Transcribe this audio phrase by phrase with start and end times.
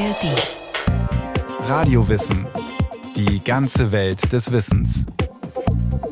[0.00, 1.68] ARD.
[1.68, 2.46] Radiowissen.
[3.16, 5.04] Die ganze Welt des Wissens.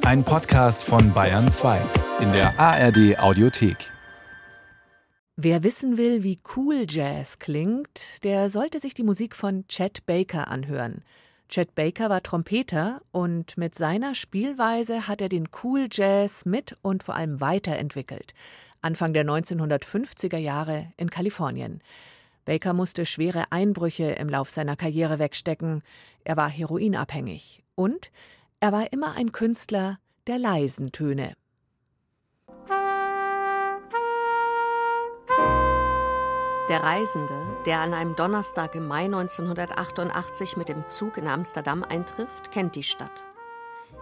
[0.03, 1.81] Ein Podcast von Bayern 2
[2.21, 3.91] in der ARD Audiothek.
[5.37, 10.49] Wer wissen will, wie cool Jazz klingt, der sollte sich die Musik von Chet Baker
[10.49, 11.03] anhören.
[11.49, 17.05] Chet Baker war Trompeter und mit seiner Spielweise hat er den Cool Jazz mit und
[17.05, 18.35] vor allem weiterentwickelt.
[18.83, 21.81] Anfang der 1950er Jahre in Kalifornien.
[22.49, 25.83] Baker musste schwere Einbrüche im Lauf seiner Karriere wegstecken.
[26.25, 28.11] Er war heroinabhängig und
[28.59, 31.35] er war immer ein Künstler der leisen Töne.
[36.71, 42.51] Der Reisende, der an einem Donnerstag im Mai 1988 mit dem Zug in Amsterdam eintrifft,
[42.51, 43.27] kennt die Stadt.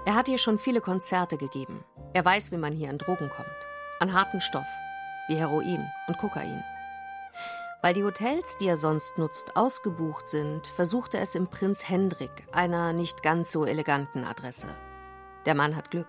[0.05, 1.83] Er hat hier schon viele Konzerte gegeben.
[2.13, 3.49] Er weiß, wie man hier an Drogen kommt.
[3.99, 4.69] An harten Stoff,
[5.27, 6.63] wie Heroin und Kokain.
[7.87, 12.33] Weil die Hotels, die er sonst nutzt, ausgebucht sind, versucht er es im Prinz Hendrik,
[12.51, 14.67] einer nicht ganz so eleganten Adresse.
[15.45, 16.09] Der Mann hat Glück.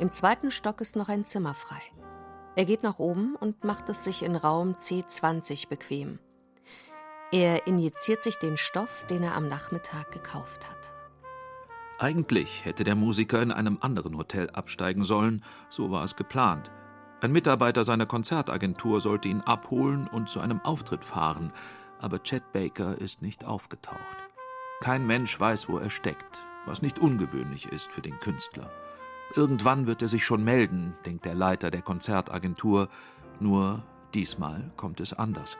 [0.00, 1.80] Im zweiten Stock ist noch ein Zimmer frei.
[2.56, 6.18] Er geht nach oben und macht es sich in Raum C20 bequem.
[7.30, 10.92] Er injiziert sich den Stoff, den er am Nachmittag gekauft hat.
[12.00, 16.72] Eigentlich hätte der Musiker in einem anderen Hotel absteigen sollen, so war es geplant.
[17.22, 21.52] Ein Mitarbeiter seiner Konzertagentur sollte ihn abholen und zu einem Auftritt fahren,
[21.98, 23.98] aber Chet Baker ist nicht aufgetaucht.
[24.80, 28.70] Kein Mensch weiß, wo er steckt, was nicht ungewöhnlich ist für den Künstler.
[29.34, 32.88] Irgendwann wird er sich schon melden, denkt der Leiter der Konzertagentur,
[33.38, 33.82] nur
[34.14, 35.58] diesmal kommt es anders.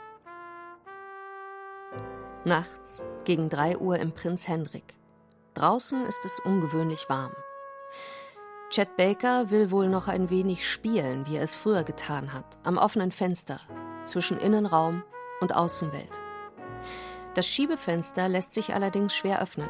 [2.46, 4.94] Nachts, gegen drei Uhr im Prinz Hendrik.
[5.52, 7.32] Draußen ist es ungewöhnlich warm.
[8.70, 12.78] Chet Baker will wohl noch ein wenig spielen, wie er es früher getan hat, am
[12.78, 13.60] offenen Fenster
[14.04, 15.02] zwischen Innenraum
[15.40, 16.20] und Außenwelt.
[17.34, 19.68] Das Schiebefenster lässt sich allerdings schwer öffnen.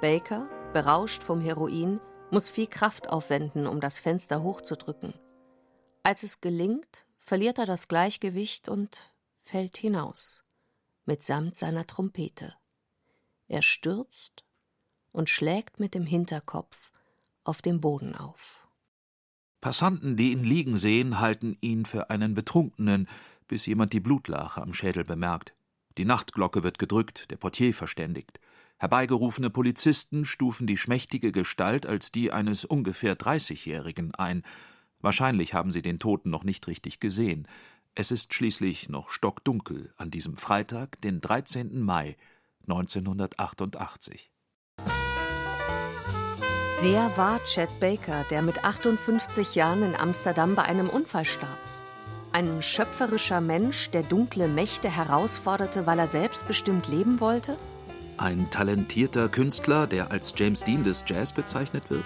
[0.00, 5.12] Baker, berauscht vom Heroin, muss viel Kraft aufwenden, um das Fenster hochzudrücken.
[6.04, 10.44] Als es gelingt, verliert er das Gleichgewicht und fällt hinaus,
[11.04, 12.54] mitsamt seiner Trompete.
[13.48, 14.44] Er stürzt
[15.10, 16.92] und schlägt mit dem Hinterkopf
[17.44, 18.68] auf dem Boden auf.
[19.60, 23.08] Passanten, die ihn liegen sehen, halten ihn für einen Betrunkenen,
[23.46, 25.54] bis jemand die Blutlache am Schädel bemerkt.
[25.98, 28.40] Die Nachtglocke wird gedrückt, der Portier verständigt.
[28.78, 34.42] Herbeigerufene Polizisten stufen die schmächtige Gestalt als die eines ungefähr Dreißigjährigen ein.
[35.00, 37.46] Wahrscheinlich haben sie den Toten noch nicht richtig gesehen.
[37.94, 41.82] Es ist schließlich noch stockdunkel an diesem Freitag, den 13.
[41.82, 42.16] Mai
[42.62, 44.30] 1988.
[46.82, 51.58] Wer war Chet Baker, der mit 58 Jahren in Amsterdam bei einem Unfall starb?
[52.32, 57.58] Ein schöpferischer Mensch, der dunkle Mächte herausforderte, weil er selbstbestimmt leben wollte?
[58.16, 62.04] Ein talentierter Künstler, der als James Dean des Jazz bezeichnet wird?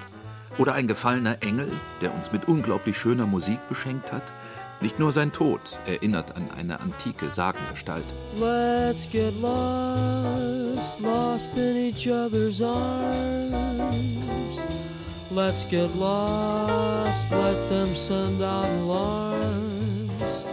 [0.58, 1.70] Oder ein gefallener Engel,
[2.00, 4.24] der uns mit unglaublich schöner Musik beschenkt hat?
[4.84, 8.04] Nicht nur sein Tod erinnert an eine antike Sagengestalt.
[8.38, 13.94] Let's get lost, lost in each other's arms.
[15.30, 20.44] Let's get lost, let them send out alarms.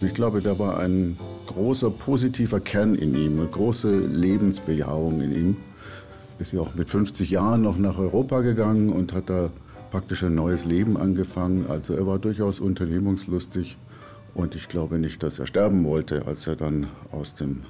[0.00, 5.56] Ich glaube, da war ein großer positiver Kern in ihm, eine große Lebensbejahung in ihm.
[6.40, 9.50] Ist ja auch mit 50 Jahren noch nach Europa gegangen und hat da
[9.90, 11.66] praktisch ein neues Leben angefangen.
[11.68, 13.76] Also er war durchaus unternehmungslustig
[14.34, 17.64] und ich glaube nicht, dass er sterben wollte, als er dann aus dem,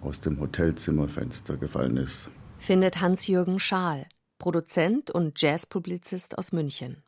[0.00, 2.28] aus dem Hotelzimmerfenster gefallen ist.
[2.58, 4.06] Findet Hans-Jürgen Schaal,
[4.38, 7.02] Produzent und Jazzpublizist aus München.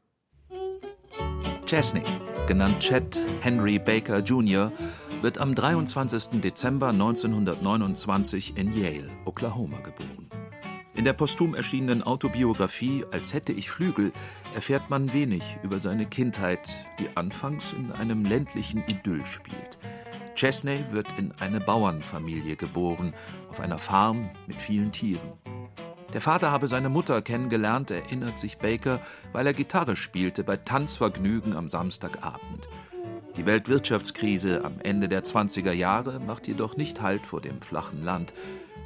[1.66, 2.02] Chesney,
[2.46, 4.72] genannt Chet Henry Baker Jr.,
[5.22, 6.40] wird am 23.
[6.40, 10.25] Dezember 1929 in Yale, Oklahoma geboren.
[10.96, 14.12] In der posthum erschienenen Autobiografie Als hätte ich Flügel
[14.54, 16.68] erfährt man wenig über seine Kindheit,
[16.98, 19.78] die anfangs in einem ländlichen Idyll spielt.
[20.36, 23.12] Chesney wird in eine Bauernfamilie geboren,
[23.50, 25.32] auf einer Farm mit vielen Tieren.
[26.14, 29.00] Der Vater habe seine Mutter kennengelernt, erinnert sich Baker,
[29.32, 32.68] weil er Gitarre spielte bei Tanzvergnügen am Samstagabend.
[33.36, 38.32] Die Weltwirtschaftskrise am Ende der 20er Jahre macht jedoch nicht Halt vor dem flachen Land.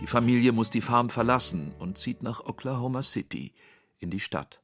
[0.00, 3.52] Die Familie muss die Farm verlassen und zieht nach Oklahoma City,
[3.99, 4.62] in die Stadt.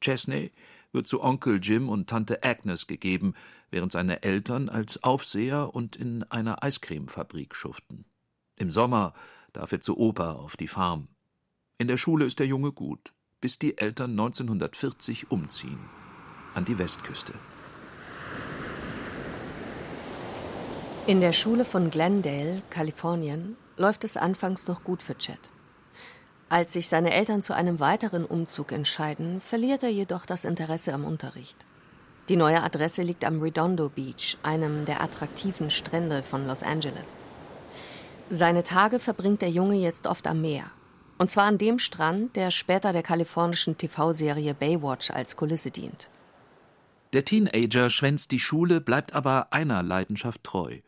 [0.00, 0.52] Chesney
[0.92, 3.34] wird zu Onkel Jim und Tante Agnes gegeben,
[3.70, 8.06] während seine Eltern als Aufseher und in einer Eiscremefabrik schuften.
[8.56, 9.12] Im Sommer
[9.52, 11.08] darf er zur Oper auf die Farm.
[11.76, 15.90] In der Schule ist der Junge gut, bis die Eltern 1940 umziehen
[16.54, 17.34] an die Westküste.
[21.06, 25.50] In der Schule von Glendale, Kalifornien, läuft es anfangs noch gut für Chet.
[26.48, 31.04] Als sich seine Eltern zu einem weiteren Umzug entscheiden, verliert er jedoch das Interesse am
[31.04, 31.56] Unterricht.
[32.28, 37.14] Die neue Adresse liegt am Redondo Beach, einem der attraktiven Strände von Los Angeles.
[38.30, 40.64] Seine Tage verbringt der Junge jetzt oft am Meer.
[41.18, 46.08] Und zwar an dem Strand, der später der kalifornischen TV-Serie Baywatch als Kulisse dient.
[47.12, 50.78] Der Teenager schwänzt die Schule, bleibt aber einer Leidenschaft treu.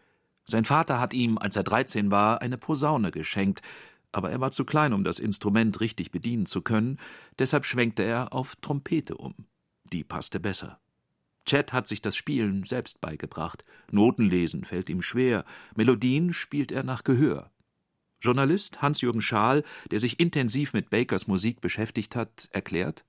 [0.47, 3.63] Sein Vater hat ihm, als er 13 war, eine Posaune geschenkt,
[4.13, 6.99] aber er war zu klein, um das Instrument richtig bedienen zu können,
[7.39, 9.35] deshalb schwenkte er auf Trompete um.
[9.93, 10.79] Die passte besser.
[11.47, 13.65] Chet hat sich das Spielen selbst beigebracht.
[13.91, 15.45] Notenlesen fällt ihm schwer,
[15.77, 17.51] Melodien spielt er nach Gehör.
[18.21, 23.05] Journalist Hans-Jürgen Schaal, der sich intensiv mit Bakers Musik beschäftigt hat, erklärt: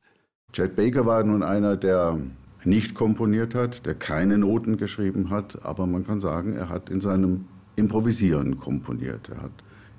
[0.54, 2.20] Chet Baker war nun einer, der
[2.68, 7.00] nicht komponiert hat, der keine Noten geschrieben hat, aber man kann sagen, er hat in
[7.02, 7.46] seinem
[7.78, 9.30] Improvisieren komponiert.
[9.30, 9.52] Er hat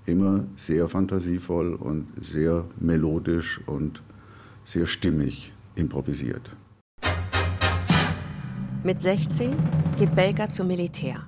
[0.05, 4.03] immer sehr fantasievoll und sehr melodisch und
[4.65, 6.55] sehr stimmig improvisiert.
[8.85, 9.57] Mit 16
[9.99, 11.27] geht Baker zum Militär.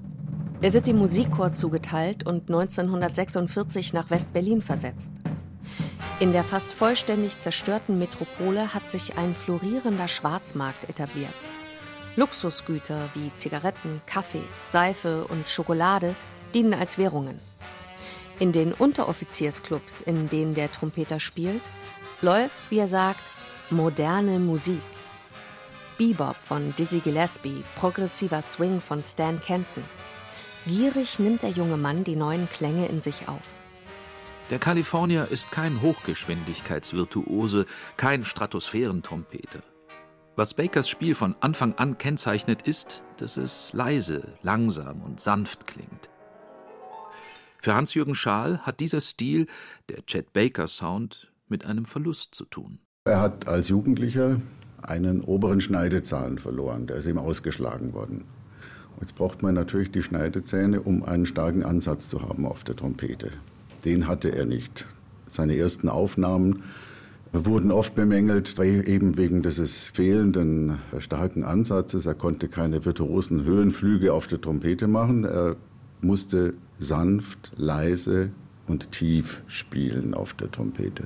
[0.60, 5.12] Er wird dem Musikchor zugeteilt und 1946 nach West-Berlin versetzt.
[6.20, 11.32] In der fast vollständig zerstörten Metropole hat sich ein florierender Schwarzmarkt etabliert.
[12.14, 16.14] Luxusgüter wie Zigaretten, Kaffee, Seife und Schokolade
[16.52, 17.40] dienen als Währungen.
[18.38, 21.62] In den Unteroffiziersclubs, in denen der Trompeter spielt,
[22.20, 23.22] läuft, wie er sagt,
[23.70, 24.82] moderne Musik.
[25.96, 29.84] Bebop von Dizzy Gillespie, progressiver Swing von Stan Kenton.
[30.66, 33.59] Gierig nimmt der junge Mann die neuen Klänge in sich auf.
[34.50, 37.66] Der Kalifornier ist kein Hochgeschwindigkeitsvirtuose,
[37.96, 39.60] kein Stratosphärentrompeter.
[40.34, 46.10] Was Bakers Spiel von Anfang an kennzeichnet, ist, dass es leise, langsam und sanft klingt.
[47.62, 49.46] Für Hans-Jürgen Schaal hat dieser Stil,
[49.88, 52.80] der Chet Baker Sound, mit einem Verlust zu tun.
[53.04, 54.40] Er hat als Jugendlicher
[54.82, 58.24] einen oberen Schneidezahn verloren, der ist ihm ausgeschlagen worden.
[59.00, 63.30] Jetzt braucht man natürlich die Schneidezähne, um einen starken Ansatz zu haben auf der Trompete.
[63.84, 64.86] Den hatte er nicht.
[65.26, 66.62] Seine ersten Aufnahmen
[67.32, 72.06] wurden oft bemängelt, eben wegen dieses fehlenden starken Ansatzes.
[72.06, 75.24] Er konnte keine virtuosen Höhenflüge auf der Trompete machen.
[75.24, 75.56] Er
[76.00, 78.30] musste sanft, leise
[78.66, 81.04] und tief spielen auf der Trompete.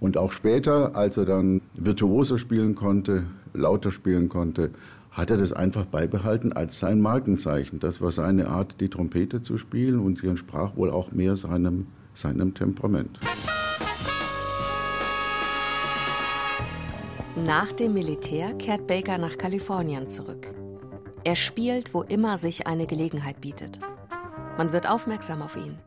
[0.00, 3.24] Und auch später, als er dann virtuoser spielen konnte,
[3.54, 4.70] lauter spielen konnte,
[5.12, 7.80] hat er das einfach beibehalten als sein Markenzeichen.
[7.80, 11.86] Das war seine Art, die Trompete zu spielen und sie entsprach wohl auch mehr seinem,
[12.14, 13.20] seinem Temperament.
[17.36, 20.54] Nach dem Militär kehrt Baker nach Kalifornien zurück.
[21.24, 23.80] Er spielt, wo immer sich eine Gelegenheit bietet.
[24.56, 25.78] Man wird aufmerksam auf ihn.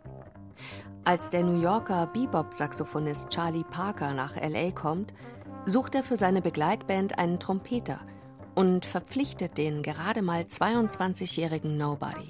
[1.03, 5.13] Als der New Yorker Bebop-Saxophonist Charlie Parker nach LA kommt,
[5.65, 7.99] sucht er für seine Begleitband einen Trompeter
[8.55, 12.29] und verpflichtet den gerade mal 22-jährigen Nobody.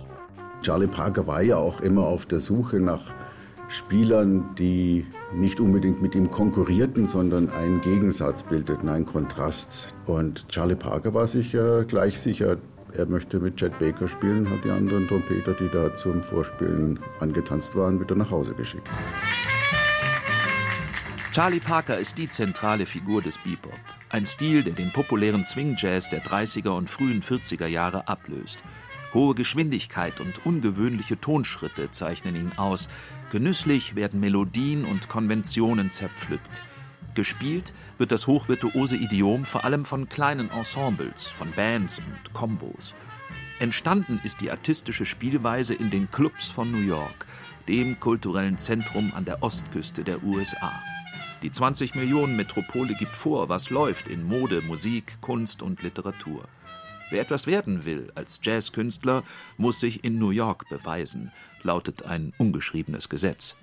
[0.61, 3.13] Charlie Parker war ja auch immer auf der Suche nach
[3.67, 9.95] Spielern, die nicht unbedingt mit ihm konkurrierten, sondern einen Gegensatz bildeten, einen Kontrast.
[10.05, 12.57] Und Charlie Parker war sich äh, gleich sicher,
[12.93, 17.75] er möchte mit Chet Baker spielen, hat die anderen Trompeter, die da zum Vorspielen angetanzt
[17.75, 18.87] waren, wieder nach Hause geschickt.
[21.35, 23.77] Charlie Parker ist die zentrale Figur des Bebop.
[24.07, 28.63] Ein Stil, der den populären Swing Jazz der 30er und frühen 40er Jahre ablöst.
[29.13, 32.87] Hohe Geschwindigkeit und ungewöhnliche Tonschritte zeichnen ihn aus.
[33.31, 36.63] Genüsslich werden Melodien und Konventionen zerpflückt.
[37.15, 42.95] Gespielt wird das hochvirtuose Idiom vor allem von kleinen Ensembles, von Bands und Kombos.
[43.59, 47.25] Entstanden ist die artistische Spielweise in den Clubs von New York,
[47.67, 50.71] dem kulturellen Zentrum an der Ostküste der USA.
[51.45, 56.43] Die 20 Millionen Metropole gibt vor, was läuft in Mode, Musik, Kunst und Literatur.
[57.11, 59.21] Wer etwas werden will als Jazzkünstler,
[59.55, 63.55] muss sich in New York beweisen, lautet ein ungeschriebenes Gesetz.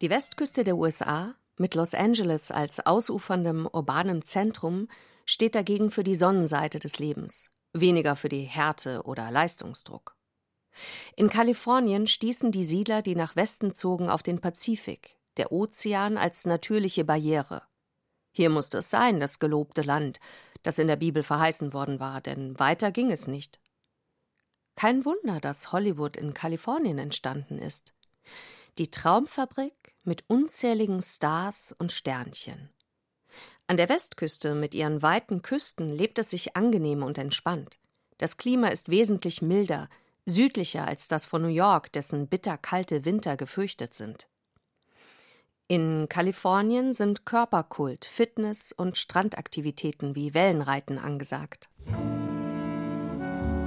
[0.00, 4.88] Die Westküste der USA mit Los Angeles als ausuferndem urbanem Zentrum
[5.26, 10.16] steht dagegen für die Sonnenseite des Lebens, weniger für die Härte oder Leistungsdruck.
[11.14, 16.44] In Kalifornien stießen die Siedler, die nach Westen zogen, auf den Pazifik, der Ozean als
[16.44, 17.62] natürliche Barriere.
[18.30, 20.20] Hier musste es sein, das gelobte Land,
[20.62, 23.58] das in der Bibel verheißen worden war, denn weiter ging es nicht.
[24.76, 27.94] Kein Wunder, dass Hollywood in Kalifornien entstanden ist.
[28.76, 32.68] Die Traumfabrik mit unzähligen Stars und Sternchen.
[33.66, 37.80] An der Westküste mit ihren weiten Küsten lebt es sich angenehm und entspannt.
[38.18, 39.88] Das Klima ist wesentlich milder,
[40.26, 44.28] südlicher als das von New York, dessen bitterkalte Winter gefürchtet sind.
[45.70, 51.68] In Kalifornien sind Körperkult, Fitness und Strandaktivitäten wie Wellenreiten angesagt.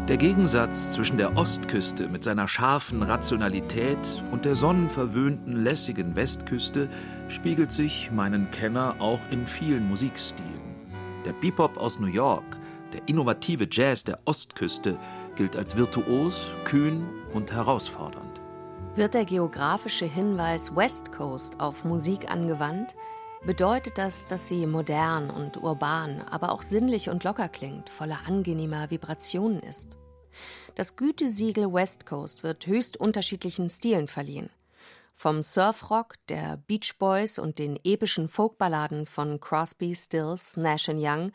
[0.09, 6.89] Der Gegensatz zwischen der Ostküste mit seiner scharfen Rationalität und der sonnenverwöhnten, lässigen Westküste
[7.29, 10.75] spiegelt sich meinen Kenner auch in vielen Musikstilen.
[11.23, 12.57] Der Bebop aus New York,
[12.91, 14.99] der innovative Jazz der Ostküste
[15.37, 18.32] gilt als virtuos, kühn und herausfordernd.
[18.95, 22.93] Wird der geografische Hinweis West Coast auf Musik angewandt,
[23.43, 28.91] bedeutet das, dass sie modern und urban, aber auch sinnlich und locker klingt, voller angenehmer
[28.91, 29.97] Vibrationen ist.
[30.75, 34.51] Das Gütesiegel West Coast wird höchst unterschiedlichen Stilen verliehen.
[35.15, 41.31] Vom Surfrock der Beach Boys und den epischen Folkballaden von Crosby, Stills, Nash Young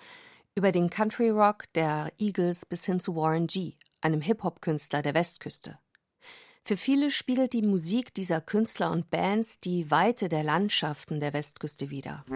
[0.54, 5.76] über den Country Rock der Eagles bis hin zu Warren G., einem Hip-Hop-Künstler der Westküste.
[6.68, 11.88] Für viele spiegelt die Musik dieser Künstler und Bands die Weite der Landschaften der Westküste
[11.88, 12.26] wider.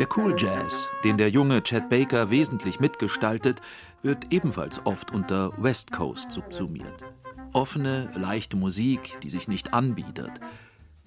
[0.00, 3.60] Der Cool Jazz, den der junge Chad Baker wesentlich mitgestaltet,
[4.02, 7.04] wird ebenfalls oft unter West Coast subsumiert.
[7.52, 10.40] Offene, leichte Musik, die sich nicht anbietet.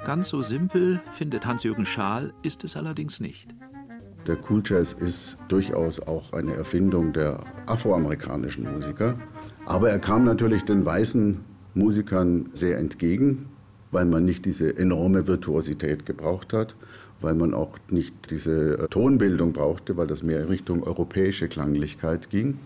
[0.05, 3.53] Ganz so simpel, findet Hans-Jürgen Schaal, ist es allerdings nicht.
[4.27, 9.19] Der Cool Jazz ist durchaus auch eine Erfindung der afroamerikanischen Musiker.
[9.65, 11.43] Aber er kam natürlich den weißen
[11.75, 13.45] Musikern sehr entgegen,
[13.91, 16.75] weil man nicht diese enorme Virtuosität gebraucht hat,
[17.21, 22.29] weil man auch nicht diese äh, Tonbildung brauchte, weil das mehr in Richtung europäische Klanglichkeit
[22.29, 22.57] ging.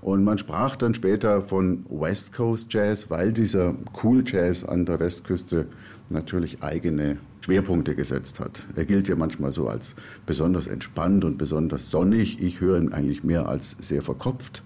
[0.00, 4.98] Und man sprach dann später von West Coast Jazz, weil dieser Cool Jazz an der
[4.98, 5.66] Westküste
[6.08, 8.66] natürlich eigene Schwerpunkte gesetzt hat.
[8.74, 9.94] Er gilt ja manchmal so als
[10.26, 12.42] besonders entspannt und besonders sonnig.
[12.42, 14.62] Ich höre ihn eigentlich mehr als sehr verkopft.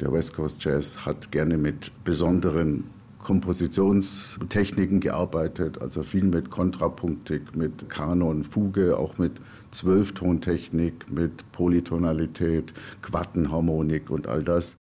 [0.00, 2.84] Der West Coast Jazz hat gerne mit besonderen
[3.18, 9.32] Kompositionstechniken gearbeitet, also viel mit Kontrapunktik, mit Kanon, Fuge, auch mit
[9.72, 14.76] Zwölftontechnik, mit Polytonalität, Quattenharmonik und all das.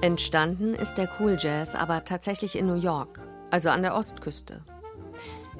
[0.00, 3.20] Entstanden ist der Cool Jazz aber tatsächlich in New York,
[3.50, 4.62] also an der Ostküste.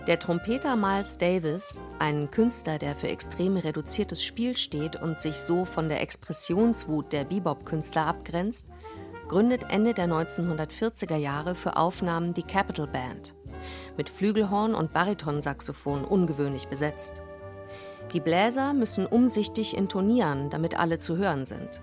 [0.09, 5.67] Der Trompeter Miles Davis, ein Künstler, der für extrem reduziertes Spiel steht und sich so
[5.67, 8.69] von der Expressionswut der Bebop-Künstler abgrenzt,
[9.29, 13.35] gründet Ende der 1940er Jahre für Aufnahmen die Capital Band,
[13.99, 17.21] mit Flügelhorn und Baritonsaxophon ungewöhnlich besetzt.
[18.15, 21.83] Die Bläser müssen umsichtig intonieren, damit alle zu hören sind.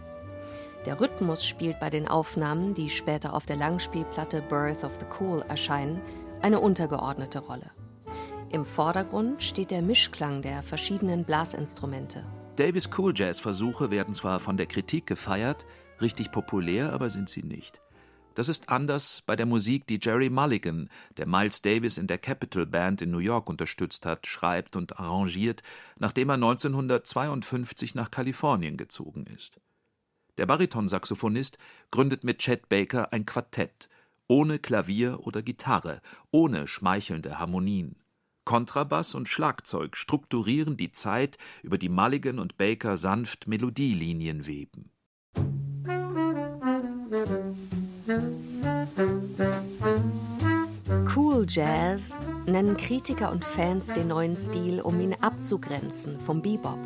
[0.88, 5.46] Der Rhythmus spielt bei den Aufnahmen, die später auf der Langspielplatte Birth of the Cool
[5.48, 6.01] erscheinen,
[6.41, 7.70] eine untergeordnete Rolle.
[8.55, 12.25] Im Vordergrund steht der Mischklang der verschiedenen Blasinstrumente.
[12.55, 15.65] Davis Cool Jazz Versuche werden zwar von der Kritik gefeiert,
[16.00, 17.81] richtig populär aber sind sie nicht.
[18.33, 22.65] Das ist anders bei der Musik, die Jerry Mulligan, der Miles Davis in der Capitol
[22.65, 25.62] Band in New York unterstützt hat, schreibt und arrangiert,
[26.00, 29.59] nachdem er 1952 nach Kalifornien gezogen ist.
[30.38, 31.57] Der Baritonsaxophonist
[31.91, 33.89] gründet mit Chet Baker ein Quartett,
[34.29, 36.00] ohne Klavier oder Gitarre,
[36.31, 37.97] ohne schmeichelnde Harmonien.
[38.46, 44.92] Kontrabass und Schlagzeug strukturieren die Zeit, über die Mulligan und Baker sanft Melodielinien weben.
[51.16, 56.80] Cool Jazz nennen Kritiker und Fans den neuen Stil, um ihn abzugrenzen vom Bebop.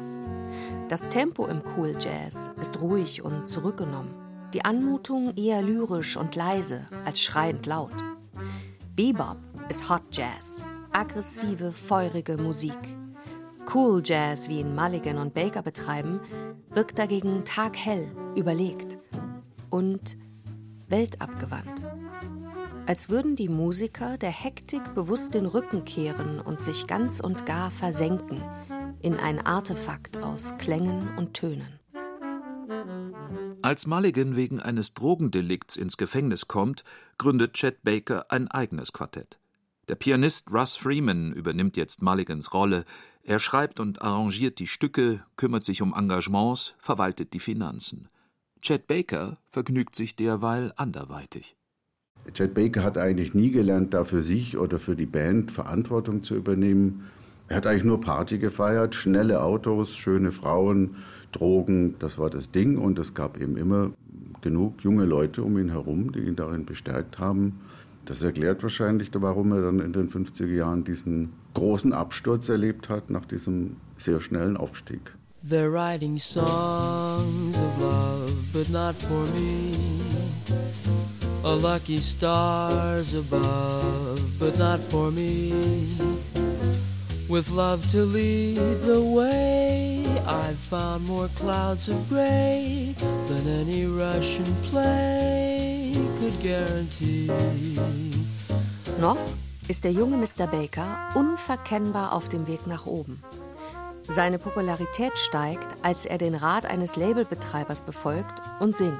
[0.88, 4.14] Das Tempo im Cool Jazz ist ruhig und zurückgenommen,
[4.54, 7.96] die Anmutung eher lyrisch und leise als schreiend laut.
[8.96, 9.38] Bebop
[9.70, 12.78] ist Hot Jazz, aggressive, feurige Musik.
[13.74, 16.20] Cool Jazz, wie ihn Mulligan und Baker betreiben,
[16.70, 18.98] wirkt dagegen taghell, überlegt
[19.70, 20.18] und
[20.88, 21.86] weltabgewandt.
[22.88, 27.70] Als würden die Musiker der Hektik bewusst den Rücken kehren und sich ganz und gar
[27.70, 28.42] versenken
[29.02, 31.80] in ein Artefakt aus Klängen und Tönen.
[33.62, 36.84] Als Mulligan wegen eines Drogendelikts ins Gefängnis kommt,
[37.18, 39.38] gründet Chet Baker ein eigenes Quartett.
[39.90, 42.86] Der Pianist Russ Freeman übernimmt jetzt Mulligans Rolle.
[43.24, 48.08] Er schreibt und arrangiert die Stücke, kümmert sich um Engagements, verwaltet die Finanzen.
[48.62, 51.56] Chet Baker vergnügt sich derweil anderweitig.
[52.34, 56.36] Chet Baker hat eigentlich nie gelernt, da für sich oder für die Band Verantwortung zu
[56.36, 57.06] übernehmen.
[57.48, 60.98] Er hat eigentlich nur Party gefeiert, schnelle Autos, schöne Frauen,
[61.32, 62.78] Drogen, das war das Ding.
[62.78, 63.90] Und es gab eben immer
[64.42, 67.62] genug junge Leute um ihn herum, die ihn darin bestärkt haben.
[68.06, 73.10] Das erklärt wahrscheinlich, warum er dann in den 50er Jahren diesen großen Absturz erlebt hat
[73.10, 75.14] nach diesem sehr schnellen Aufstieg.
[75.48, 78.30] They're writing songs of love.
[78.52, 79.72] but not for me.
[81.44, 85.54] A lucky stars above, but not for me.
[87.30, 89.89] With love to lead the way,
[90.30, 92.94] I've found more clouds of gray
[93.28, 97.32] than any Russian play could guarantee.
[99.00, 99.18] Noch
[99.68, 100.46] ist der junge Mr.
[100.46, 103.24] Baker unverkennbar auf dem Weg nach oben.
[104.08, 109.00] Seine Popularität steigt, als er den Rat eines Labelbetreibers befolgt und singt.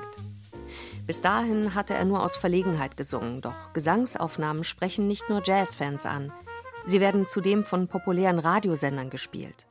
[1.06, 6.32] Bis dahin hatte er nur aus Verlegenheit gesungen, doch Gesangsaufnahmen sprechen nicht nur Jazzfans an.
[6.88, 9.68] Sie werden zudem von populären Radiosendern gespielt.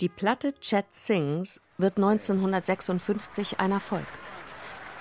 [0.00, 4.08] Die Platte Chet Sings wird 1956 ein Erfolg.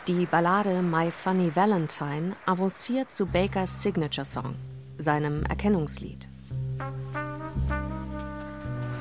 [0.08, 4.54] Die Ballade My Funny Valentine avanciert zu Bakers Signature Song,
[5.00, 6.30] seinem Erkennungslied.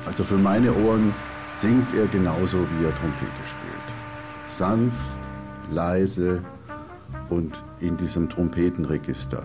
[0.07, 1.13] Also für meine Ohren
[1.53, 4.47] singt er genauso, wie er Trompete spielt.
[4.47, 5.05] Sanft,
[5.69, 6.43] leise
[7.29, 9.43] und in diesem Trompetenregister.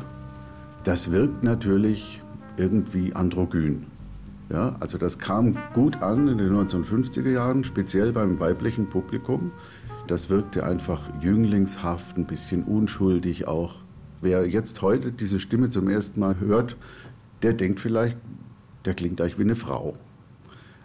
[0.83, 2.23] Das wirkt natürlich
[2.57, 3.98] irgendwie androgyn.
[4.51, 9.53] Ja, also das kam gut an in den 1950er Jahren, speziell beim weiblichen Publikum.
[10.07, 13.77] Das wirkte einfach jünglingshaft, ein bisschen unschuldig auch.
[14.23, 16.77] Wer jetzt heute diese Stimme zum ersten Mal hört,
[17.43, 18.17] der denkt vielleicht,
[18.87, 19.93] der klingt eigentlich wie eine Frau.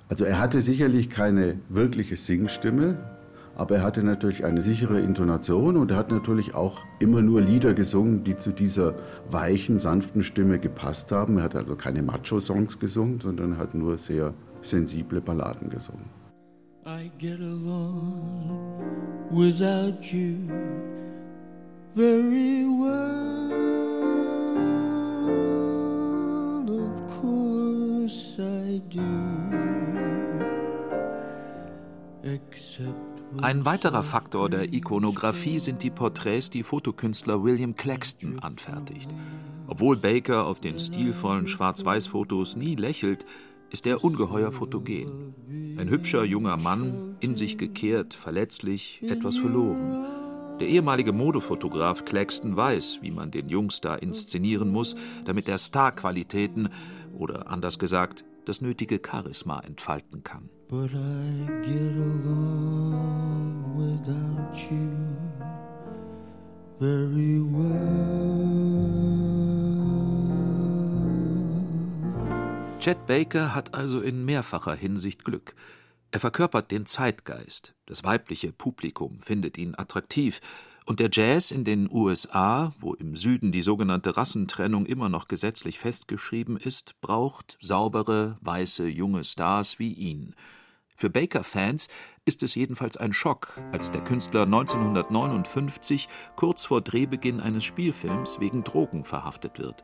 [0.10, 2.98] Also er hatte sicherlich keine wirkliche Singstimme,
[3.56, 7.74] aber er hatte natürlich eine sichere Intonation und er hat natürlich auch immer nur Lieder
[7.74, 8.96] gesungen, die zu dieser
[9.30, 11.38] weichen, sanften Stimme gepasst haben.
[11.38, 16.06] Er hat also keine Macho-Songs gesungen, sondern hat nur sehr sensible Balladen gesungen.
[16.86, 18.82] I get along
[19.32, 20.50] without you
[21.96, 23.54] very well.
[26.68, 29.02] Of course I do.
[32.24, 39.10] Except Ein weiterer Faktor der Ikonografie sind die Porträts, die Fotokünstler William Claxton anfertigt.
[39.68, 43.26] Obwohl Baker auf den stilvollen Schwarz-Weiß-Fotos nie lächelt,
[43.70, 45.34] ist er ungeheuer fotogen.
[45.78, 50.06] Ein hübscher junger Mann, in sich gekehrt, verletzlich, etwas verloren.
[50.60, 56.70] Der ehemalige Modefotograf Claxton weiß, wie man den Jungstar inszenieren muss, damit er Starqualitäten
[57.18, 60.50] oder anders gesagt das nötige Charisma entfalten kann.
[60.70, 64.90] But I get along without you
[66.80, 68.04] very well.
[72.80, 75.56] Chet Baker hat also in mehrfacher Hinsicht Glück.
[76.12, 77.74] Er verkörpert den Zeitgeist.
[77.86, 80.42] Das weibliche Publikum findet ihn attraktiv.
[80.86, 85.80] Und der Jazz in den USA, wo im Süden die sogenannte Rassentrennung immer noch gesetzlich
[85.80, 90.36] festgeschrieben ist, braucht saubere, weiße, junge Stars wie ihn.
[90.96, 91.88] Für Baker-Fans
[92.26, 98.64] ist es jedenfalls ein Schock, als der Künstler 1959 kurz vor Drehbeginn eines Spielfilms wegen
[98.64, 99.84] Drogen verhaftet wird.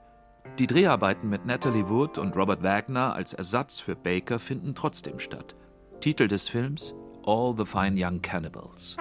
[0.60, 5.56] Die Dreharbeiten mit Natalie Wood und Robert Wagner als Ersatz für Baker finden trotzdem statt.
[6.02, 6.94] Titel des Films
[7.26, 8.98] All the Fine Young Cannibals.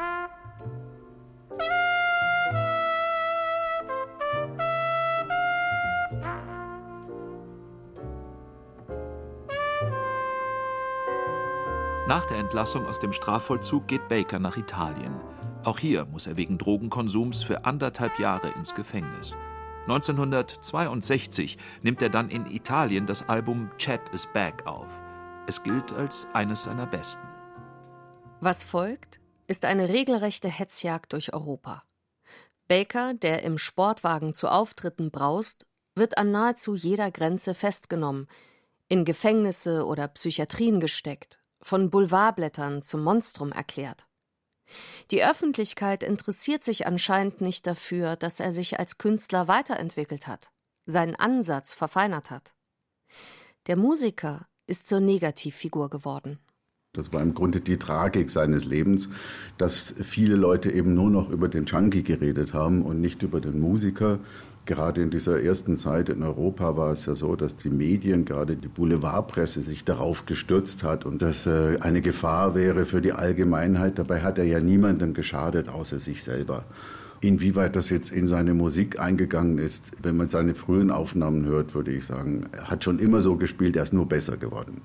[12.08, 15.14] Nach der Entlassung aus dem Strafvollzug geht Baker nach Italien.
[15.62, 19.34] Auch hier muss er wegen Drogenkonsums für anderthalb Jahre ins Gefängnis.
[19.82, 24.86] 1962 nimmt er dann in Italien das Album Chat is Back auf.
[25.46, 27.28] Es gilt als eines seiner besten.
[28.40, 31.82] Was folgt, ist eine regelrechte Hetzjagd durch Europa.
[32.68, 38.28] Baker, der im Sportwagen zu Auftritten braust, wird an nahezu jeder Grenze festgenommen,
[38.88, 44.06] in Gefängnisse oder Psychiatrien gesteckt von Boulevardblättern zum Monstrum erklärt.
[45.10, 50.50] Die Öffentlichkeit interessiert sich anscheinend nicht dafür, dass er sich als Künstler weiterentwickelt hat,
[50.86, 52.54] seinen Ansatz verfeinert hat.
[53.66, 56.38] Der Musiker ist zur Negativfigur geworden.
[56.94, 59.08] Das war im Grunde die Tragik seines Lebens,
[59.56, 63.60] dass viele Leute eben nur noch über den Junkie geredet haben und nicht über den
[63.60, 64.20] Musiker.
[64.68, 68.54] Gerade in dieser ersten Zeit in Europa war es ja so, dass die Medien, gerade
[68.54, 73.98] die Boulevardpresse, sich darauf gestürzt hat und das äh, eine Gefahr wäre für die Allgemeinheit.
[73.98, 76.66] Dabei hat er ja niemandem geschadet, außer sich selber.
[77.22, 81.92] Inwieweit das jetzt in seine Musik eingegangen ist, wenn man seine frühen Aufnahmen hört, würde
[81.92, 84.82] ich sagen, er hat schon immer so gespielt, er ist nur besser geworden.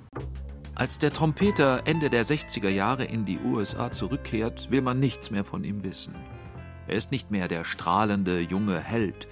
[0.76, 5.44] Als der Trompeter Ende der 60er Jahre in die USA zurückkehrt, will man nichts mehr
[5.44, 6.16] von ihm wissen.
[6.88, 9.28] Er ist nicht mehr der strahlende junge Held,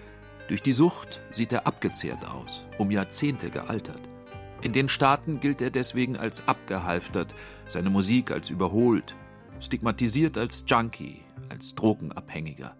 [0.51, 4.01] durch die Sucht sieht er abgezehrt aus, um Jahrzehnte gealtert.
[4.61, 7.33] In den Staaten gilt er deswegen als abgehalftert,
[7.69, 9.15] seine Musik als überholt,
[9.61, 12.75] stigmatisiert als Junkie, als Drogenabhängiger.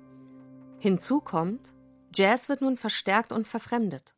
[0.79, 1.73] Hinzu kommt,
[2.13, 4.15] Jazz wird nun verstärkt und verfremdet.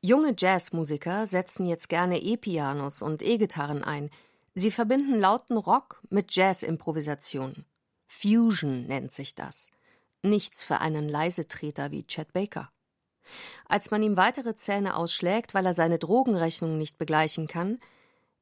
[0.00, 4.10] Junge Jazzmusiker setzen jetzt gerne E-Pianos und E-Gitarren ein.
[4.56, 7.64] Sie verbinden lauten Rock mit Jazz-Improvisation.
[8.08, 9.70] Fusion nennt sich das.
[10.24, 12.72] Nichts für einen Leisetreter wie Chet Baker.
[13.68, 17.78] Als man ihm weitere Zähne ausschlägt, weil er seine Drogenrechnung nicht begleichen kann,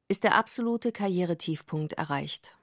[0.07, 2.57] ist der absolute Karrieretiefpunkt erreicht.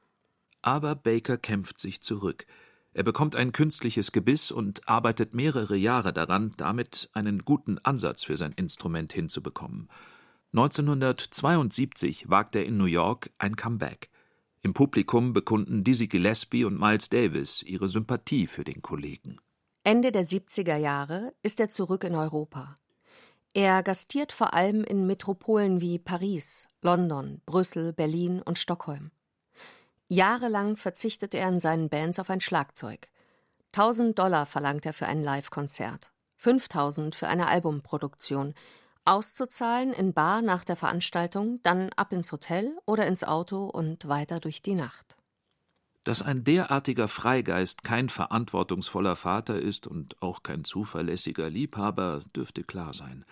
[0.63, 2.47] Aber Baker kämpft sich zurück.
[2.93, 8.37] Er bekommt ein künstliches Gebiss und arbeitet mehrere Jahre daran, damit einen guten Ansatz für
[8.37, 9.89] sein Instrument hinzubekommen.
[10.55, 14.09] 1972 wagt er in New York ein Comeback.
[14.63, 19.39] Im Publikum bekunden Dizzy Gillespie und Miles Davis ihre Sympathie für den Kollegen.
[19.87, 22.77] Ende der 70er Jahre ist er zurück in Europa.
[23.55, 29.13] Er gastiert vor allem in Metropolen wie Paris, London, Brüssel, Berlin und Stockholm.
[30.09, 33.11] Jahrelang verzichtet er in seinen Bands auf ein Schlagzeug.
[33.77, 38.55] 1000 Dollar verlangt er für ein Live-Konzert, 5000 für eine Albumproduktion,
[39.05, 44.41] auszuzahlen in Bar nach der Veranstaltung, dann ab ins Hotel oder ins Auto und weiter
[44.41, 45.16] durch die Nacht.
[46.07, 52.95] Dass ein derartiger Freigeist kein verantwortungsvoller Vater ist und auch kein zuverlässiger Liebhaber, dürfte klar
[52.95, 53.25] sein.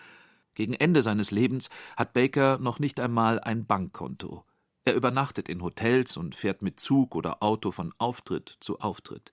[0.55, 4.43] Gegen Ende seines Lebens hat Baker noch nicht einmal ein Bankkonto.
[4.83, 9.31] Er übernachtet in Hotels und fährt mit Zug oder Auto von Auftritt zu Auftritt.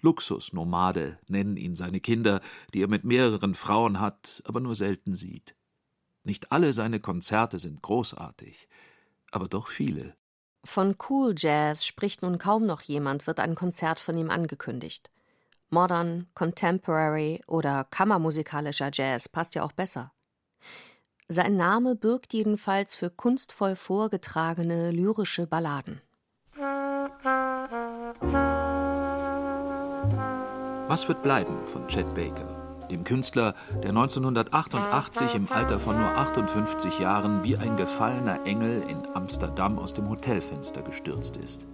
[0.00, 2.40] Luxusnomade nennen ihn seine Kinder,
[2.72, 5.54] die er mit mehreren Frauen hat, aber nur selten sieht.
[6.24, 8.66] Nicht alle seine Konzerte sind großartig,
[9.30, 10.16] aber doch viele.
[10.64, 15.10] Von Cool Jazz spricht nun kaum noch jemand, wird ein Konzert von ihm angekündigt.
[15.70, 20.12] Modern, Contemporary oder kammermusikalischer Jazz passt ja auch besser.
[21.28, 26.00] Sein Name bürgt jedenfalls für kunstvoll vorgetragene lyrische Balladen.
[30.88, 32.67] Was wird bleiben von Chet Baker?
[32.90, 38.98] Dem Künstler, der 1988 im Alter von nur 58 Jahren wie ein gefallener Engel in
[39.14, 41.66] Amsterdam aus dem Hotelfenster gestürzt ist.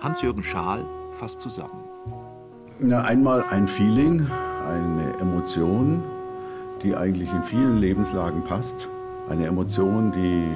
[0.00, 1.84] Hans-Jürgen Schaal fasst zusammen.
[2.78, 4.26] Na, einmal ein Feeling,
[4.66, 6.02] eine Emotion,
[6.82, 8.88] die eigentlich in vielen Lebenslagen passt.
[9.28, 10.48] Eine Emotion, die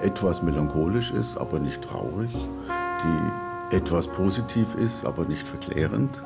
[0.00, 6.22] etwas melancholisch ist, aber nicht traurig, die etwas positiv ist, aber nicht verklärend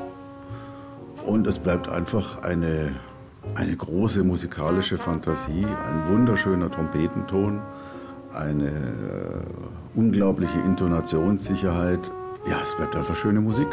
[1.28, 2.92] und es bleibt einfach eine,
[3.54, 7.60] eine große musikalische Fantasie, ein wunderschöner Trompetenton,
[8.32, 12.10] eine äh, unglaubliche Intonationssicherheit.
[12.48, 13.68] Ja, es bleibt einfach schöne Musik.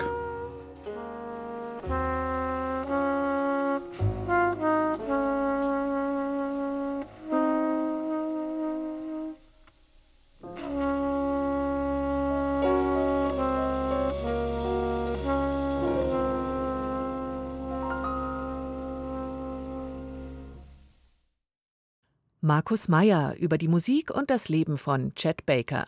[22.46, 25.88] Markus Meyer über die Musik und das Leben von Chet Baker.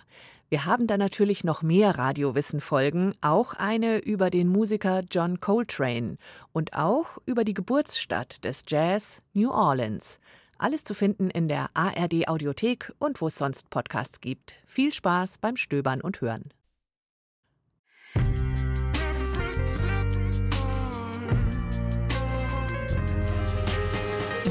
[0.50, 6.18] Wir haben da natürlich noch mehr Radiowissen-Folgen, auch eine über den Musiker John Coltrane
[6.54, 10.20] und auch über die Geburtsstadt des Jazz, New Orleans.
[10.58, 14.56] Alles zu finden in der ARD Audiothek und wo es sonst Podcasts gibt.
[14.66, 16.50] Viel Spaß beim Stöbern und Hören.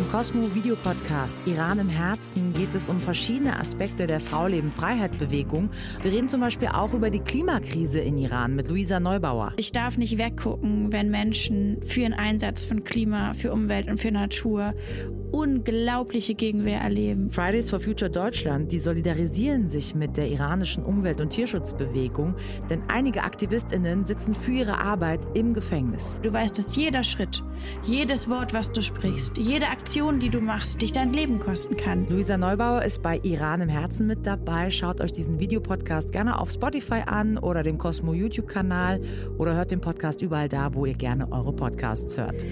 [0.07, 5.71] Im Cosmo Video Podcast Iran im Herzen geht es um verschiedene Aspekte der Frau-Leben-Freiheit-Bewegung.
[6.01, 9.53] Wir reden zum Beispiel auch über die Klimakrise in Iran mit Luisa Neubauer.
[9.57, 14.13] Ich darf nicht weggucken, wenn Menschen für den Einsatz von Klima, für Umwelt und für
[14.13, 14.75] Natur
[15.33, 17.31] unglaubliche Gegenwehr erleben.
[17.31, 22.35] Fridays for Future Deutschland, die solidarisieren sich mit der iranischen Umwelt- und Tierschutzbewegung,
[22.71, 26.21] denn einige Aktivistinnen sitzen für ihre Arbeit im Gefängnis.
[26.23, 27.43] Du weißt, dass jeder Schritt,
[27.83, 32.07] jedes Wort, was du sprichst, jede Aktion, die du machst, dich dein Leben kosten kann.
[32.09, 34.71] Luisa Neubauer ist bei Iran im Herzen mit dabei.
[34.71, 39.01] Schaut euch diesen Videopodcast gerne auf Spotify an oder dem Cosmo YouTube-Kanal
[39.39, 42.45] oder hört den Podcast überall da, wo ihr gerne eure Podcasts hört.